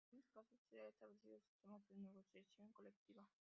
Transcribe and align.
En 0.01 0.05
algunos 0.05 0.31
casos 0.31 0.59
se 0.71 0.79
han 0.79 0.87
establecido 0.87 1.39
sistemas 1.41 1.87
de 1.87 1.95
negociación 1.99 2.71
colectiva. 2.73 3.23